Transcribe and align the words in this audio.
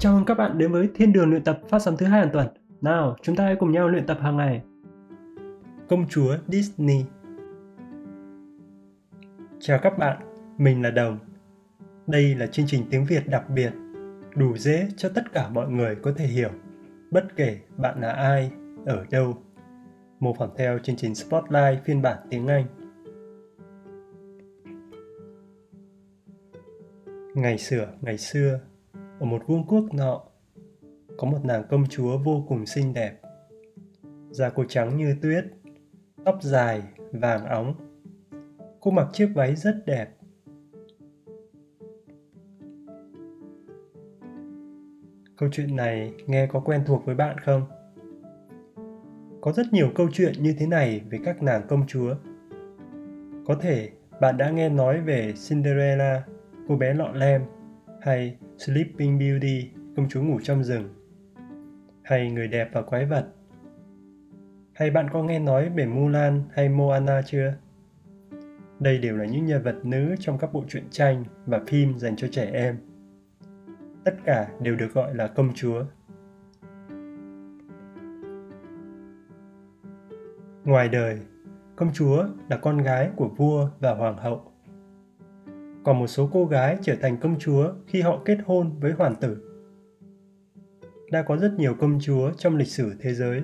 Chào 0.00 0.14
mừng 0.14 0.24
các 0.24 0.34
bạn 0.34 0.58
đến 0.58 0.72
với 0.72 0.90
Thiên 0.94 1.12
đường 1.12 1.30
luyện 1.30 1.44
tập 1.44 1.60
phát 1.68 1.78
sóng 1.78 1.96
thứ 1.96 2.06
hai 2.06 2.20
hàng 2.20 2.30
tuần. 2.32 2.48
Nào, 2.80 3.16
chúng 3.22 3.36
ta 3.36 3.44
hãy 3.44 3.56
cùng 3.56 3.72
nhau 3.72 3.88
luyện 3.88 4.06
tập 4.06 4.18
hàng 4.20 4.36
ngày. 4.36 4.62
Công 5.88 6.08
chúa 6.08 6.36
Disney 6.48 7.04
Chào 9.58 9.78
các 9.82 9.98
bạn, 9.98 10.18
mình 10.58 10.82
là 10.82 10.90
Đồng. 10.90 11.18
Đây 12.06 12.34
là 12.34 12.46
chương 12.46 12.66
trình 12.68 12.84
tiếng 12.90 13.04
Việt 13.04 13.28
đặc 13.28 13.50
biệt, 13.54 13.72
đủ 14.36 14.56
dễ 14.56 14.88
cho 14.96 15.08
tất 15.14 15.32
cả 15.32 15.48
mọi 15.48 15.70
người 15.70 15.94
có 15.94 16.12
thể 16.16 16.26
hiểu, 16.26 16.50
bất 17.10 17.36
kể 17.36 17.60
bạn 17.76 18.00
là 18.00 18.12
ai, 18.12 18.50
ở 18.86 19.04
đâu. 19.10 19.42
Mô 20.20 20.34
phỏng 20.38 20.54
theo 20.56 20.78
chương 20.78 20.96
trình 20.96 21.14
Spotlight 21.14 21.84
phiên 21.84 22.02
bản 22.02 22.18
tiếng 22.30 22.46
Anh. 22.46 22.64
Ngày 27.34 27.58
xưa, 27.58 27.88
ngày 28.00 28.18
xưa, 28.18 28.60
ở 29.20 29.26
một 29.26 29.42
vương 29.46 29.64
quốc 29.68 29.94
nọ, 29.94 30.22
có 31.18 31.28
một 31.28 31.44
nàng 31.44 31.64
công 31.70 31.84
chúa 31.88 32.18
vô 32.18 32.44
cùng 32.48 32.66
xinh 32.66 32.94
đẹp. 32.94 33.20
Da 34.30 34.50
cô 34.50 34.64
trắng 34.68 34.96
như 34.96 35.16
tuyết, 35.22 35.44
tóc 36.24 36.38
dài, 36.42 36.82
vàng 37.12 37.44
óng. 37.44 37.74
Cô 38.80 38.90
mặc 38.90 39.08
chiếc 39.12 39.30
váy 39.34 39.56
rất 39.56 39.74
đẹp. 39.86 40.16
Câu 45.36 45.48
chuyện 45.52 45.76
này 45.76 46.12
nghe 46.26 46.46
có 46.46 46.60
quen 46.60 46.82
thuộc 46.86 47.06
với 47.06 47.14
bạn 47.14 47.38
không? 47.38 47.62
Có 49.40 49.52
rất 49.52 49.66
nhiều 49.72 49.90
câu 49.94 50.08
chuyện 50.12 50.32
như 50.38 50.54
thế 50.58 50.66
này 50.66 51.00
về 51.10 51.18
các 51.24 51.42
nàng 51.42 51.62
công 51.68 51.86
chúa. 51.86 52.14
Có 53.46 53.54
thể 53.54 53.90
bạn 54.20 54.36
đã 54.36 54.50
nghe 54.50 54.68
nói 54.68 55.00
về 55.00 55.34
cinderella, 55.48 56.22
cô 56.68 56.76
bé 56.76 56.94
lọ 56.94 57.08
lem 57.12 57.42
hay 58.00 58.36
Sleeping 58.58 59.18
Beauty, 59.18 59.70
công 59.96 60.08
chúa 60.08 60.22
ngủ 60.22 60.38
trong 60.42 60.64
rừng, 60.64 60.94
hay 62.02 62.30
Người 62.30 62.48
đẹp 62.48 62.70
và 62.72 62.82
quái 62.82 63.06
vật. 63.06 63.26
Hay 64.72 64.90
bạn 64.90 65.10
có 65.12 65.22
nghe 65.22 65.38
nói 65.38 65.68
về 65.68 65.86
Mulan 65.86 66.42
hay 66.52 66.68
Moana 66.68 67.22
chưa? 67.22 67.54
Đây 68.78 68.98
đều 68.98 69.16
là 69.16 69.24
những 69.24 69.46
nhân 69.46 69.62
vật 69.62 69.76
nữ 69.84 70.14
trong 70.20 70.38
các 70.38 70.52
bộ 70.52 70.64
truyện 70.68 70.84
tranh 70.90 71.24
và 71.46 71.60
phim 71.66 71.98
dành 71.98 72.16
cho 72.16 72.28
trẻ 72.30 72.50
em. 72.52 72.78
Tất 74.04 74.14
cả 74.24 74.48
đều 74.60 74.76
được 74.76 74.94
gọi 74.94 75.14
là 75.14 75.26
công 75.26 75.52
chúa. 75.54 75.84
Ngoài 80.64 80.88
đời, 80.88 81.18
công 81.76 81.90
chúa 81.92 82.24
là 82.48 82.56
con 82.56 82.78
gái 82.78 83.10
của 83.16 83.28
vua 83.28 83.68
và 83.80 83.94
hoàng 83.94 84.16
hậu 84.16 84.49
còn 85.84 85.98
một 85.98 86.06
số 86.06 86.28
cô 86.32 86.46
gái 86.46 86.76
trở 86.82 86.96
thành 87.00 87.16
công 87.16 87.38
chúa 87.38 87.72
khi 87.86 88.00
họ 88.00 88.22
kết 88.24 88.38
hôn 88.44 88.78
với 88.80 88.92
hoàng 88.92 89.14
tử. 89.20 89.36
Đã 91.12 91.22
có 91.22 91.36
rất 91.36 91.52
nhiều 91.58 91.74
công 91.74 91.98
chúa 92.00 92.30
trong 92.30 92.56
lịch 92.56 92.68
sử 92.68 92.92
thế 93.00 93.14
giới, 93.14 93.42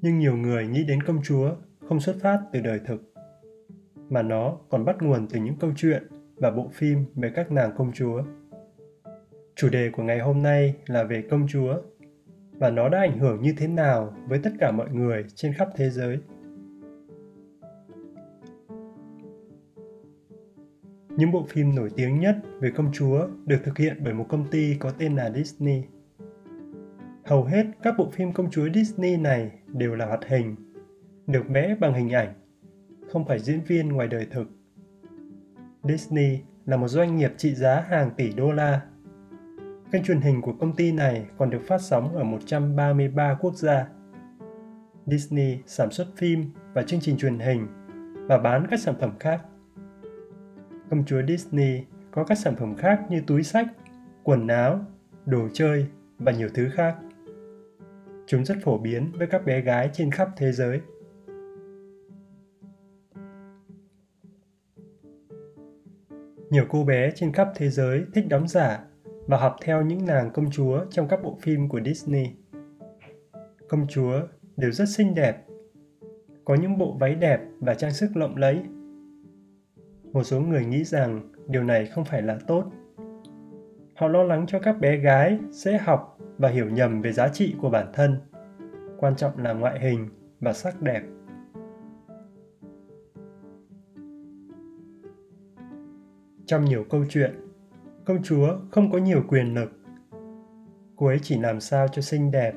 nhưng 0.00 0.18
nhiều 0.18 0.36
người 0.36 0.66
nghĩ 0.66 0.84
đến 0.84 1.02
công 1.02 1.22
chúa 1.22 1.50
không 1.88 2.00
xuất 2.00 2.16
phát 2.20 2.40
từ 2.52 2.60
đời 2.60 2.80
thực, 2.86 3.12
mà 4.08 4.22
nó 4.22 4.58
còn 4.68 4.84
bắt 4.84 4.96
nguồn 5.02 5.26
từ 5.28 5.40
những 5.40 5.56
câu 5.60 5.70
chuyện 5.76 6.06
và 6.36 6.50
bộ 6.50 6.70
phim 6.72 7.04
về 7.14 7.32
các 7.34 7.52
nàng 7.52 7.70
công 7.76 7.92
chúa. 7.92 8.22
Chủ 9.56 9.68
đề 9.68 9.90
của 9.90 10.02
ngày 10.02 10.18
hôm 10.18 10.42
nay 10.42 10.74
là 10.86 11.04
về 11.04 11.22
công 11.30 11.46
chúa 11.48 11.74
và 12.52 12.70
nó 12.70 12.88
đã 12.88 12.98
ảnh 12.98 13.18
hưởng 13.18 13.42
như 13.42 13.54
thế 13.58 13.66
nào 13.66 14.14
với 14.28 14.38
tất 14.42 14.50
cả 14.60 14.70
mọi 14.70 14.90
người 14.90 15.24
trên 15.34 15.52
khắp 15.52 15.68
thế 15.76 15.90
giới. 15.90 16.18
Những 21.16 21.32
bộ 21.32 21.44
phim 21.48 21.74
nổi 21.74 21.90
tiếng 21.96 22.20
nhất 22.20 22.36
về 22.60 22.70
công 22.70 22.92
chúa 22.92 23.26
được 23.46 23.58
thực 23.64 23.78
hiện 23.78 23.96
bởi 24.04 24.14
một 24.14 24.26
công 24.28 24.46
ty 24.50 24.76
có 24.80 24.90
tên 24.90 25.16
là 25.16 25.30
Disney. 25.30 25.82
Hầu 27.24 27.44
hết 27.44 27.66
các 27.82 27.94
bộ 27.98 28.10
phim 28.10 28.32
công 28.32 28.50
chúa 28.50 28.68
Disney 28.74 29.16
này 29.16 29.50
đều 29.66 29.94
là 29.94 30.06
hoạt 30.06 30.24
hình, 30.24 30.56
được 31.26 31.48
vẽ 31.48 31.76
bằng 31.80 31.94
hình 31.94 32.10
ảnh, 32.10 32.34
không 33.12 33.26
phải 33.26 33.38
diễn 33.38 33.60
viên 33.60 33.88
ngoài 33.88 34.08
đời 34.08 34.26
thực. 34.30 34.48
Disney 35.82 36.38
là 36.66 36.76
một 36.76 36.88
doanh 36.88 37.16
nghiệp 37.16 37.32
trị 37.36 37.54
giá 37.54 37.80
hàng 37.88 38.10
tỷ 38.16 38.32
đô 38.32 38.52
la. 38.52 38.80
Kênh 39.92 40.02
truyền 40.02 40.20
hình 40.20 40.40
của 40.40 40.52
công 40.52 40.76
ty 40.76 40.92
này 40.92 41.26
còn 41.38 41.50
được 41.50 41.62
phát 41.66 41.80
sóng 41.80 42.16
ở 42.16 42.24
133 42.24 43.38
quốc 43.40 43.54
gia. 43.54 43.88
Disney 45.06 45.58
sản 45.66 45.90
xuất 45.90 46.06
phim 46.16 46.44
và 46.72 46.82
chương 46.82 47.00
trình 47.00 47.16
truyền 47.16 47.38
hình 47.38 47.66
và 48.28 48.38
bán 48.38 48.66
các 48.70 48.80
sản 48.80 48.94
phẩm 49.00 49.18
khác 49.20 49.40
công 50.94 51.04
chúa 51.04 51.22
Disney 51.28 51.84
có 52.10 52.24
các 52.24 52.38
sản 52.38 52.56
phẩm 52.56 52.74
khác 52.76 53.00
như 53.08 53.22
túi 53.26 53.42
sách, 53.42 53.66
quần 54.22 54.48
áo, 54.48 54.80
đồ 55.26 55.48
chơi 55.52 55.86
và 56.18 56.32
nhiều 56.32 56.48
thứ 56.54 56.68
khác. 56.72 56.96
Chúng 58.26 58.44
rất 58.44 58.54
phổ 58.62 58.78
biến 58.78 59.12
với 59.18 59.26
các 59.26 59.44
bé 59.44 59.60
gái 59.60 59.90
trên 59.92 60.10
khắp 60.10 60.28
thế 60.36 60.52
giới. 60.52 60.80
Nhiều 66.50 66.64
cô 66.68 66.84
bé 66.84 67.10
trên 67.14 67.32
khắp 67.32 67.48
thế 67.54 67.68
giới 67.68 68.04
thích 68.14 68.28
đóng 68.28 68.48
giả 68.48 68.84
và 69.26 69.36
học 69.36 69.56
theo 69.62 69.82
những 69.82 70.06
nàng 70.06 70.30
công 70.30 70.50
chúa 70.50 70.84
trong 70.90 71.08
các 71.08 71.22
bộ 71.22 71.38
phim 71.42 71.68
của 71.68 71.80
Disney. 71.84 72.30
Công 73.68 73.86
chúa 73.88 74.20
đều 74.56 74.72
rất 74.72 74.88
xinh 74.88 75.14
đẹp, 75.14 75.44
có 76.44 76.54
những 76.54 76.78
bộ 76.78 76.96
váy 77.00 77.14
đẹp 77.14 77.40
và 77.60 77.74
trang 77.74 77.92
sức 77.92 78.16
lộng 78.16 78.36
lẫy 78.36 78.62
một 80.14 80.22
số 80.22 80.40
người 80.40 80.64
nghĩ 80.64 80.84
rằng 80.84 81.20
điều 81.48 81.64
này 81.64 81.86
không 81.86 82.04
phải 82.04 82.22
là 82.22 82.38
tốt. 82.46 82.64
Họ 83.94 84.08
lo 84.08 84.22
lắng 84.22 84.46
cho 84.48 84.60
các 84.60 84.80
bé 84.80 84.96
gái 84.96 85.38
sẽ 85.52 85.78
học 85.78 86.18
và 86.38 86.48
hiểu 86.48 86.70
nhầm 86.70 87.02
về 87.02 87.12
giá 87.12 87.28
trị 87.28 87.54
của 87.60 87.70
bản 87.70 87.86
thân. 87.92 88.16
Quan 88.98 89.16
trọng 89.16 89.38
là 89.38 89.52
ngoại 89.52 89.80
hình 89.80 90.08
và 90.40 90.52
sắc 90.52 90.82
đẹp. 90.82 91.02
Trong 96.46 96.64
nhiều 96.64 96.84
câu 96.90 97.04
chuyện, 97.08 97.34
công 98.04 98.22
chúa 98.22 98.58
không 98.70 98.92
có 98.92 98.98
nhiều 98.98 99.22
quyền 99.28 99.54
lực. 99.54 99.72
Cô 100.96 101.06
ấy 101.06 101.18
chỉ 101.22 101.38
làm 101.38 101.60
sao 101.60 101.88
cho 101.88 102.02
xinh 102.02 102.30
đẹp 102.30 102.54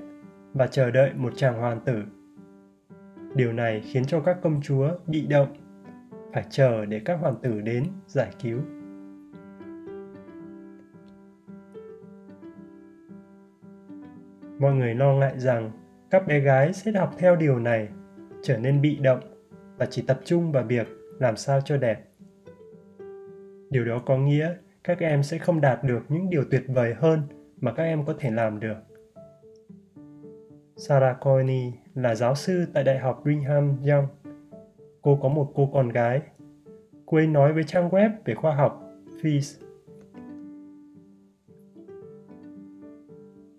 và 0.53 0.67
chờ 0.67 0.91
đợi 0.91 1.13
một 1.13 1.33
chàng 1.35 1.59
hoàng 1.59 1.79
tử. 1.85 2.03
Điều 3.35 3.53
này 3.53 3.81
khiến 3.81 4.05
cho 4.05 4.19
các 4.19 4.37
công 4.41 4.61
chúa 4.61 4.89
bị 5.07 5.27
động 5.27 5.66
phải 6.37 6.45
chờ 6.49 6.85
để 6.85 7.01
các 7.05 7.19
hoàng 7.19 7.35
tử 7.41 7.61
đến 7.61 7.83
giải 8.07 8.31
cứu. 8.43 8.59
Mọi 14.59 14.73
người 14.73 14.95
lo 14.95 15.13
ngại 15.13 15.39
rằng 15.39 15.71
các 16.09 16.27
bé 16.27 16.39
gái 16.39 16.73
sẽ 16.73 16.91
học 16.91 17.15
theo 17.17 17.35
điều 17.35 17.59
này, 17.59 17.87
trở 18.43 18.57
nên 18.57 18.81
bị 18.81 18.95
động 18.95 19.19
và 19.77 19.85
chỉ 19.85 20.03
tập 20.07 20.19
trung 20.25 20.51
vào 20.51 20.63
việc 20.63 20.87
làm 21.19 21.37
sao 21.37 21.61
cho 21.61 21.77
đẹp. 21.77 22.09
Điều 23.69 23.85
đó 23.85 24.01
có 24.05 24.17
nghĩa 24.17 24.55
các 24.83 24.99
em 24.99 25.23
sẽ 25.23 25.37
không 25.37 25.61
đạt 25.61 25.83
được 25.83 26.01
những 26.09 26.29
điều 26.29 26.43
tuyệt 26.51 26.63
vời 26.67 26.93
hơn 26.97 27.21
mà 27.61 27.73
các 27.73 27.83
em 27.83 28.05
có 28.05 28.13
thể 28.19 28.31
làm 28.31 28.59
được. 28.59 28.77
Sarah 30.75 31.19
coyne 31.19 31.71
là 31.95 32.15
giáo 32.15 32.35
sư 32.35 32.65
tại 32.73 32.83
đại 32.83 32.99
học 32.99 33.19
brigham 33.23 33.77
young 33.89 34.07
cô 35.07 35.15
có 35.21 35.29
một 35.29 35.51
cô 35.55 35.69
con 35.73 35.89
gái. 35.89 36.21
Cô 37.05 37.17
ấy 37.17 37.27
nói 37.27 37.53
với 37.53 37.63
trang 37.63 37.89
web 37.89 38.09
về 38.25 38.35
khoa 38.35 38.55
học 38.55 38.83
Fees. 39.21 39.61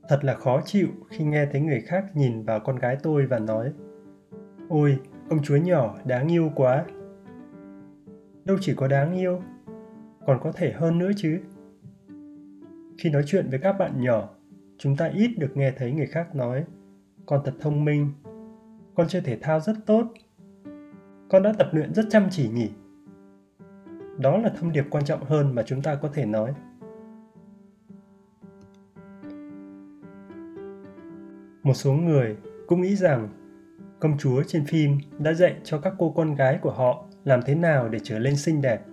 Thật 0.08 0.24
là 0.24 0.34
khó 0.34 0.60
chịu 0.64 0.88
khi 1.08 1.24
nghe 1.24 1.46
thấy 1.46 1.60
người 1.60 1.80
khác 1.80 2.04
nhìn 2.14 2.42
vào 2.42 2.60
con 2.60 2.76
gái 2.76 2.96
tôi 3.02 3.26
và 3.26 3.38
nói 3.38 3.72
Ôi, 4.68 4.98
công 5.30 5.42
chúa 5.42 5.56
nhỏ 5.56 5.96
đáng 6.04 6.32
yêu 6.32 6.50
quá. 6.54 6.84
Đâu 8.44 8.56
chỉ 8.60 8.74
có 8.74 8.88
đáng 8.88 9.14
yêu, 9.14 9.42
còn 10.26 10.38
có 10.42 10.52
thể 10.52 10.72
hơn 10.72 10.98
nữa 10.98 11.10
chứ. 11.16 11.40
Khi 12.98 13.10
nói 13.10 13.22
chuyện 13.26 13.46
với 13.50 13.58
các 13.58 13.72
bạn 13.72 14.00
nhỏ, 14.00 14.28
chúng 14.78 14.96
ta 14.96 15.06
ít 15.06 15.30
được 15.38 15.56
nghe 15.56 15.72
thấy 15.76 15.92
người 15.92 16.06
khác 16.06 16.34
nói 16.34 16.64
con 17.26 17.40
thật 17.44 17.54
thông 17.60 17.84
minh, 17.84 18.12
con 18.94 19.08
chơi 19.08 19.22
thể 19.22 19.38
thao 19.40 19.60
rất 19.60 19.76
tốt 19.86 20.12
con 21.28 21.42
đã 21.42 21.52
tập 21.58 21.68
luyện 21.72 21.94
rất 21.94 22.06
chăm 22.10 22.26
chỉ 22.30 22.48
nhỉ? 22.48 22.70
Đó 24.18 24.38
là 24.38 24.48
thông 24.48 24.72
điệp 24.72 24.84
quan 24.90 25.04
trọng 25.04 25.24
hơn 25.24 25.54
mà 25.54 25.62
chúng 25.62 25.82
ta 25.82 25.94
có 25.94 26.08
thể 26.08 26.26
nói. 26.26 26.52
Một 31.62 31.74
số 31.74 31.92
người 31.92 32.36
cũng 32.66 32.80
nghĩ 32.80 32.96
rằng 32.96 33.28
công 34.00 34.18
chúa 34.18 34.42
trên 34.42 34.64
phim 34.64 34.98
đã 35.18 35.32
dạy 35.32 35.56
cho 35.64 35.78
các 35.78 35.94
cô 35.98 36.10
con 36.16 36.34
gái 36.34 36.58
của 36.62 36.70
họ 36.70 37.04
làm 37.24 37.40
thế 37.46 37.54
nào 37.54 37.88
để 37.88 37.98
trở 38.02 38.18
lên 38.18 38.36
xinh 38.36 38.62
đẹp. 38.62 38.84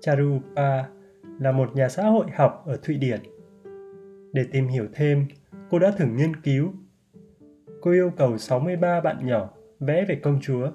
Charupa 0.00 0.84
là 1.38 1.52
một 1.52 1.76
nhà 1.76 1.88
xã 1.88 2.06
hội 2.06 2.26
học 2.34 2.62
ở 2.66 2.76
thụy 2.82 2.98
điển. 2.98 3.20
Để 4.32 4.44
tìm 4.52 4.68
hiểu 4.68 4.86
thêm, 4.94 5.26
cô 5.70 5.78
đã 5.78 5.90
thử 5.90 6.06
nghiên 6.06 6.36
cứu. 6.36 6.72
Cô 7.80 7.90
yêu 7.90 8.12
cầu 8.16 8.38
63 8.38 9.00
bạn 9.00 9.26
nhỏ 9.26 9.50
vẽ 9.80 10.04
về 10.08 10.20
công 10.22 10.40
chúa. 10.40 10.70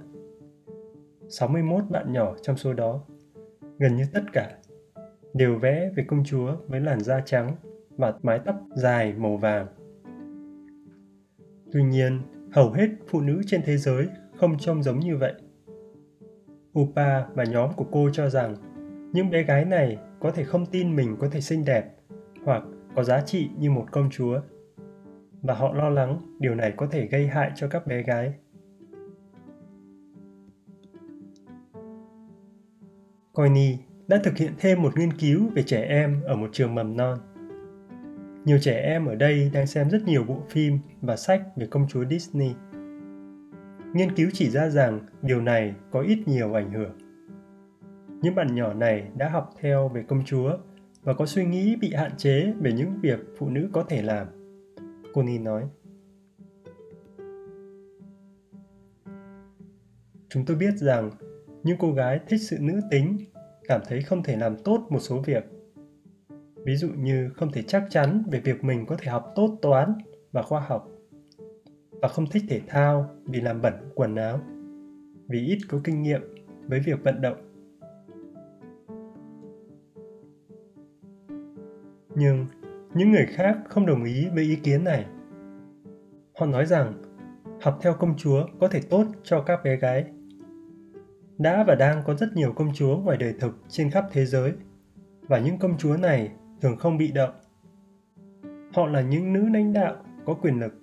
61 1.30 1.84
bạn 1.90 2.14
nhỏ 2.14 2.36
trong 2.42 2.58
số 2.58 2.74
đó, 2.74 3.04
gần 3.78 3.96
như 3.96 4.04
tất 4.14 4.24
cả, 4.34 4.58
đều 5.34 5.60
vẽ 5.60 5.90
về 5.96 6.04
công 6.08 6.24
chúa 6.26 6.56
với 6.68 6.80
làn 6.80 7.00
da 7.00 7.22
trắng, 7.26 7.56
và 8.00 8.14
mái 8.24 8.40
tóc 8.46 8.56
dài 8.76 9.14
màu 9.18 9.38
vàng. 9.38 9.68
Tuy 11.72 11.84
nhiên, 11.84 12.22
hầu 12.52 12.72
hết 12.72 12.88
phụ 13.08 13.22
nữ 13.22 13.42
trên 13.48 13.62
thế 13.66 13.78
giới 13.78 14.08
không 14.38 14.58
trông 14.58 14.84
giống 14.84 15.00
như 15.00 15.18
vậy. 15.18 15.34
Upa 16.80 17.26
và 17.28 17.44
nhóm 17.44 17.70
của 17.76 17.86
cô 17.92 18.10
cho 18.14 18.30
rằng 18.30 18.56
những 19.14 19.30
bé 19.30 19.44
gái 19.44 19.66
này 19.66 19.98
có 20.20 20.32
thể 20.32 20.44
không 20.44 20.66
tin 20.66 20.96
mình 20.96 21.16
có 21.20 21.28
thể 21.32 21.42
xinh 21.42 21.66
đẹp 21.66 21.96
hoặc 22.46 22.64
có 22.96 23.04
giá 23.04 23.22
trị 23.22 23.50
như 23.58 23.72
một 23.72 23.86
công 23.92 24.10
chúa 24.10 24.42
và 25.42 25.54
họ 25.54 25.74
lo 25.74 25.90
lắng 25.90 26.38
điều 26.40 26.56
này 26.56 26.74
có 26.78 26.88
thể 26.92 27.08
gây 27.08 27.28
hại 27.28 27.52
cho 27.56 27.68
các 27.68 27.88
bé 27.88 28.04
gái. 28.04 28.34
Coyne 33.34 33.78
đã 34.08 34.20
thực 34.24 34.38
hiện 34.38 34.52
thêm 34.60 34.82
một 34.82 34.98
nghiên 34.98 35.14
cứu 35.14 35.50
về 35.56 35.64
trẻ 35.64 35.82
em 35.82 36.22
ở 36.26 36.36
một 36.36 36.50
trường 36.52 36.76
mầm 36.76 36.98
non. 36.98 37.18
Nhiều 38.46 38.58
trẻ 38.62 38.82
em 38.82 39.06
ở 39.06 39.16
đây 39.16 39.52
đang 39.54 39.68
xem 39.68 39.90
rất 39.90 40.04
nhiều 40.06 40.24
bộ 40.24 40.44
phim 40.50 40.80
và 41.02 41.16
sách 41.16 41.42
về 41.56 41.68
công 41.68 41.88
chúa 41.88 42.06
Disney. 42.06 42.54
Nghiên 43.94 44.16
cứu 44.16 44.30
chỉ 44.34 44.50
ra 44.50 44.70
rằng 44.70 45.00
điều 45.22 45.42
này 45.42 45.74
có 45.92 46.02
ít 46.02 46.18
nhiều 46.26 46.54
ảnh 46.54 46.72
hưởng. 46.72 46.98
Những 48.22 48.36
bạn 48.36 48.56
nhỏ 48.56 48.74
này 48.74 49.08
đã 49.18 49.30
học 49.30 49.50
theo 49.60 49.90
về 49.90 50.04
công 50.08 50.26
chúa 50.26 50.58
và 51.02 51.14
có 51.14 51.26
suy 51.26 51.46
nghĩ 51.46 51.76
bị 51.76 51.94
hạn 51.94 52.12
chế 52.18 52.54
về 52.62 52.72
những 52.72 53.00
việc 53.02 53.20
phụ 53.38 53.50
nữ 53.50 53.70
có 53.74 53.84
thể 53.84 54.02
làm. 54.02 54.28
Connie 55.14 55.40
nói. 55.40 55.64
Chúng 60.30 60.46
tôi 60.46 60.58
biết 60.58 60.74
rằng 60.78 61.12
những 61.64 61.78
cô 61.80 61.92
gái 61.92 62.20
thích 62.28 62.42
sự 62.42 62.58
nữ 62.60 62.80
tính, 62.92 63.18
cảm 63.68 63.82
thấy 63.88 64.02
không 64.02 64.24
thể 64.24 64.36
làm 64.36 64.58
tốt 64.64 64.88
một 64.90 65.00
số 65.00 65.22
việc. 65.26 65.44
Ví 66.66 66.76
dụ 66.76 66.90
như 66.98 67.30
không 67.36 67.52
thể 67.52 67.62
chắc 67.68 67.84
chắn 67.90 68.24
về 68.32 68.40
việc 68.40 68.64
mình 68.64 68.86
có 68.86 68.96
thể 69.00 69.12
học 69.12 69.26
tốt 69.36 69.58
toán 69.62 69.94
và 70.32 70.42
khoa 70.42 70.60
học. 70.60 70.88
Và 71.92 72.08
không 72.08 72.26
thích 72.32 72.44
thể 72.50 72.62
thao 72.68 73.10
vì 73.26 73.42
làm 73.42 73.62
bẩn 73.62 73.74
quần 73.96 74.16
áo, 74.16 74.40
vì 75.28 75.48
ít 75.48 75.58
có 75.70 75.80
kinh 75.84 76.02
nghiệm 76.02 76.22
với 76.68 76.80
việc 76.80 77.04
vận 77.04 77.22
động. 77.22 77.38
Nhưng 82.16 82.46
những 82.94 83.12
người 83.12 83.26
khác 83.26 83.58
không 83.70 83.86
đồng 83.86 84.04
ý 84.04 84.28
với 84.34 84.44
ý 84.44 84.56
kiến 84.56 84.84
này. 84.84 85.06
Họ 86.40 86.46
nói 86.46 86.66
rằng 86.66 86.94
học 87.62 87.80
theo 87.82 87.94
công 87.94 88.18
chúa 88.18 88.46
có 88.60 88.68
thể 88.68 88.82
tốt 88.90 89.06
cho 89.24 89.42
các 89.42 89.60
bé 89.64 89.76
gái 89.76 90.06
đã 91.40 91.64
và 91.64 91.76
đang 91.76 92.04
có 92.06 92.16
rất 92.16 92.36
nhiều 92.36 92.54
công 92.54 92.74
chúa 92.74 92.98
ngoài 92.98 93.18
đời 93.18 93.34
thực 93.40 93.56
trên 93.70 93.92
khắp 93.92 94.06
thế 94.12 94.26
giới 94.26 94.54
và 95.22 95.40
những 95.40 95.58
công 95.58 95.78
chúa 95.78 95.98
này 95.98 96.32
thường 96.62 96.78
không 96.78 96.98
bị 96.98 97.12
động 97.12 97.34
họ 98.74 98.88
là 98.88 99.02
những 99.02 99.34
nữ 99.34 99.50
lãnh 99.54 99.74
đạo 99.74 99.96
có 100.26 100.34
quyền 100.34 100.60
lực 100.60 100.74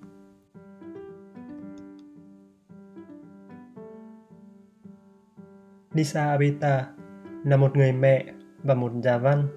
Lisa 5.92 6.30
Abeta 6.30 6.86
là 7.44 7.56
một 7.56 7.76
người 7.76 7.92
mẹ 7.92 8.24
và 8.62 8.74
một 8.74 8.94
nhà 8.94 9.18
văn. 9.18 9.48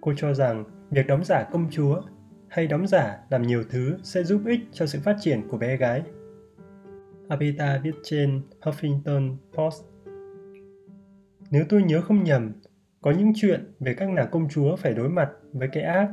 Cô 0.00 0.12
cho 0.16 0.34
rằng 0.34 0.64
việc 0.90 1.06
đóng 1.06 1.24
giả 1.24 1.42
công 1.52 1.70
chúa 1.70 2.02
hay 2.48 2.66
đóng 2.66 2.86
giả 2.86 3.18
làm 3.30 3.42
nhiều 3.42 3.62
thứ 3.70 3.98
sẽ 4.02 4.22
giúp 4.22 4.42
ích 4.46 4.60
cho 4.72 4.86
sự 4.86 4.98
phát 5.04 5.16
triển 5.20 5.48
của 5.48 5.58
bé 5.58 5.76
gái. 5.76 6.02
Abita 7.28 7.80
viết 7.84 7.94
trên 8.02 8.40
Huffington 8.60 9.36
Post. 9.52 9.82
Nếu 11.50 11.64
tôi 11.68 11.82
nhớ 11.82 12.00
không 12.00 12.24
nhầm, 12.24 12.52
có 13.00 13.10
những 13.10 13.32
chuyện 13.34 13.72
về 13.80 13.94
các 13.94 14.08
nàng 14.08 14.28
công 14.30 14.48
chúa 14.48 14.76
phải 14.76 14.94
đối 14.94 15.08
mặt 15.08 15.30
với 15.52 15.68
cái 15.72 15.82
ác, 15.82 16.12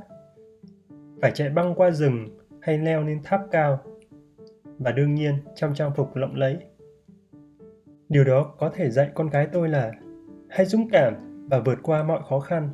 phải 1.21 1.31
chạy 1.31 1.49
băng 1.49 1.75
qua 1.75 1.91
rừng 1.91 2.37
hay 2.61 2.77
leo 2.77 3.03
lên 3.03 3.19
tháp 3.23 3.41
cao, 3.51 3.83
và 4.77 4.91
đương 4.91 5.15
nhiên 5.15 5.35
trong 5.55 5.73
trang 5.73 5.91
phục 5.95 6.15
lộng 6.15 6.35
lẫy. 6.35 6.57
Điều 8.09 8.23
đó 8.23 8.55
có 8.57 8.69
thể 8.69 8.89
dạy 8.89 9.11
con 9.13 9.29
cái 9.29 9.47
tôi 9.53 9.69
là 9.69 9.91
hãy 10.49 10.65
dũng 10.65 10.89
cảm 10.91 11.13
và 11.49 11.59
vượt 11.59 11.79
qua 11.83 12.03
mọi 12.03 12.21
khó 12.29 12.39
khăn 12.39 12.69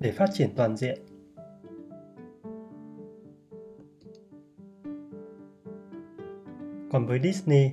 để 0.00 0.12
phát 0.12 0.30
triển 0.32 0.48
toàn 0.56 0.76
diện. 0.76 0.98
Còn 6.92 7.06
với 7.06 7.20
Disney, 7.22 7.70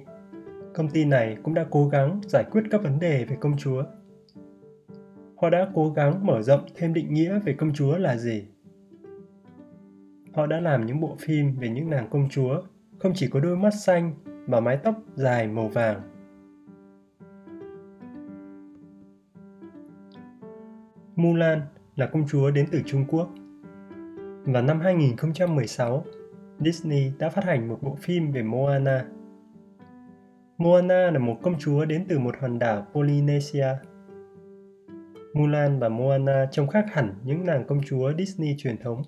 công 0.73 0.89
ty 0.89 1.05
này 1.05 1.37
cũng 1.43 1.53
đã 1.53 1.65
cố 1.69 1.87
gắng 1.87 2.19
giải 2.27 2.43
quyết 2.51 2.61
các 2.71 2.83
vấn 2.83 2.99
đề 2.99 3.25
về 3.25 3.35
công 3.39 3.57
chúa. 3.57 3.83
Họ 5.41 5.49
đã 5.49 5.71
cố 5.73 5.89
gắng 5.89 6.25
mở 6.25 6.41
rộng 6.41 6.65
thêm 6.75 6.93
định 6.93 7.13
nghĩa 7.13 7.39
về 7.39 7.53
công 7.53 7.73
chúa 7.73 7.97
là 7.97 8.17
gì. 8.17 8.47
Họ 10.33 10.45
đã 10.45 10.59
làm 10.59 10.85
những 10.85 10.99
bộ 10.99 11.15
phim 11.19 11.55
về 11.55 11.69
những 11.69 11.89
nàng 11.89 12.07
công 12.09 12.29
chúa 12.29 12.61
không 12.99 13.11
chỉ 13.15 13.27
có 13.27 13.39
đôi 13.39 13.57
mắt 13.57 13.73
xanh 13.73 14.13
mà 14.47 14.59
mái 14.59 14.77
tóc 14.77 14.95
dài 15.15 15.47
màu 15.47 15.67
vàng. 15.67 16.01
Mulan 21.15 21.61
là 21.95 22.05
công 22.05 22.27
chúa 22.27 22.51
đến 22.51 22.65
từ 22.71 22.81
Trung 22.85 23.05
Quốc. 23.07 23.29
Vào 24.45 24.63
năm 24.63 24.79
2016, 24.79 26.05
Disney 26.59 27.11
đã 27.19 27.29
phát 27.29 27.43
hành 27.43 27.67
một 27.67 27.79
bộ 27.81 27.97
phim 28.01 28.31
về 28.31 28.43
Moana 28.43 29.05
Moana 30.57 31.11
là 31.11 31.19
một 31.19 31.37
công 31.41 31.59
chúa 31.59 31.85
đến 31.85 32.05
từ 32.09 32.19
một 32.19 32.35
hòn 32.39 32.59
đảo 32.59 32.87
Polynesia. 32.93 33.67
Mulan 35.33 35.79
và 35.79 35.89
Moana 35.89 36.47
trông 36.51 36.67
khác 36.67 36.85
hẳn 36.91 37.13
những 37.23 37.45
nàng 37.45 37.67
công 37.67 37.81
chúa 37.85 38.13
Disney 38.17 38.55
truyền 38.57 38.77
thống. 38.77 39.01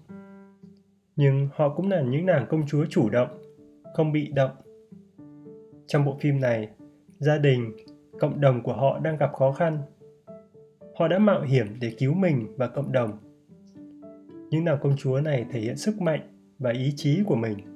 Nhưng 1.16 1.50
họ 1.54 1.70
cũng 1.70 1.90
là 1.90 2.02
những 2.02 2.26
nàng 2.26 2.46
công 2.50 2.68
chúa 2.68 2.86
chủ 2.90 3.10
động, 3.10 3.30
không 3.94 4.12
bị 4.12 4.32
động. 4.36 4.52
Trong 5.88 6.06
bộ 6.06 6.18
phim 6.22 6.42
này, 6.42 6.70
gia 7.20 7.38
đình, 7.38 7.76
cộng 8.20 8.42
đồng 8.42 8.64
của 8.64 8.74
họ 8.74 9.00
đang 9.00 9.18
gặp 9.18 9.34
khó 9.34 9.52
khăn. 9.52 9.78
Họ 11.00 11.08
đã 11.08 11.20
mạo 11.20 11.42
hiểm 11.42 11.68
để 11.82 11.92
cứu 11.98 12.14
mình 12.14 12.48
và 12.58 12.68
cộng 12.68 12.92
đồng. 12.92 13.12
Những 14.50 14.64
nàng 14.64 14.78
công 14.82 14.96
chúa 14.98 15.22
này 15.22 15.46
thể 15.52 15.60
hiện 15.60 15.78
sức 15.78 16.02
mạnh 16.02 16.22
và 16.60 16.72
ý 16.72 16.94
chí 16.96 17.24
của 17.26 17.36
mình 17.36 17.75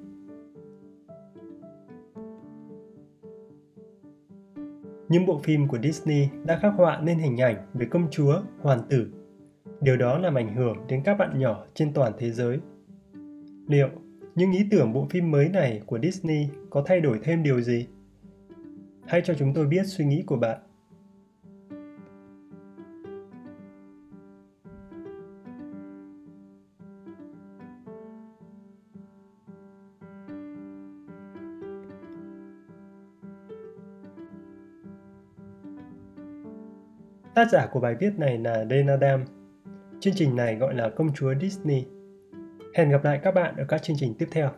những 5.10 5.26
bộ 5.26 5.40
phim 5.44 5.68
của 5.68 5.80
Disney 5.84 6.28
đã 6.44 6.60
khắc 6.62 6.74
họa 6.78 7.00
nên 7.04 7.20
hình 7.20 7.42
ảnh 7.42 7.56
về 7.74 7.86
công 7.86 8.08
chúa, 8.12 8.42
hoàng 8.62 8.82
tử. 8.90 9.08
Điều 9.82 9.98
đó 9.98 10.18
làm 10.18 10.36
ảnh 10.36 10.56
hưởng 10.56 10.88
đến 10.88 11.02
các 11.06 11.18
bạn 11.18 11.40
nhỏ 11.40 11.66
trên 11.74 11.94
toàn 11.94 12.14
thế 12.18 12.32
giới. 12.32 12.60
Liệu 13.68 13.90
những 14.36 14.52
ý 14.52 14.68
tưởng 14.72 14.94
bộ 14.94 15.08
phim 15.10 15.32
mới 15.32 15.50
này 15.50 15.82
của 15.86 16.00
Disney 16.00 16.48
có 16.70 16.84
thay 16.86 17.02
đổi 17.02 17.20
thêm 17.24 17.44
điều 17.44 17.62
gì? 17.62 17.88
Hãy 19.08 19.22
cho 19.26 19.34
chúng 19.34 19.54
tôi 19.54 19.68
biết 19.68 19.84
suy 19.86 20.06
nghĩ 20.06 20.24
của 20.28 20.36
bạn. 20.36 20.60
Tác 37.40 37.50
giả 37.52 37.68
của 37.72 37.80
bài 37.80 37.96
viết 38.00 38.12
này 38.18 38.38
là 38.38 38.66
Dana 38.70 38.98
Dam. 38.98 39.26
Chương 40.00 40.14
trình 40.18 40.36
này 40.36 40.56
gọi 40.56 40.74
là 40.74 40.90
Công 40.90 41.14
chúa 41.14 41.34
Disney. 41.42 41.86
Hẹn 42.76 42.90
gặp 42.90 43.04
lại 43.04 43.20
các 43.24 43.32
bạn 43.32 43.56
ở 43.58 43.66
các 43.68 43.84
chương 43.84 43.98
trình 44.00 44.14
tiếp 44.20 44.28
theo. 44.32 44.50